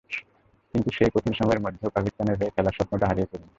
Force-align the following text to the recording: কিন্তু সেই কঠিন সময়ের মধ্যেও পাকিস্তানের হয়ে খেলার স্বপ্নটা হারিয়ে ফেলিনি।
কিন্তু 0.73 0.89
সেই 0.97 1.09
কঠিন 1.13 1.33
সময়ের 1.33 1.63
মধ্যেও 1.65 1.93
পাকিস্তানের 1.95 2.37
হয়ে 2.39 2.53
খেলার 2.55 2.75
স্বপ্নটা 2.77 3.05
হারিয়ে 3.07 3.29
ফেলিনি। 3.29 3.49